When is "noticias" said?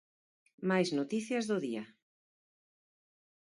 0.97-1.45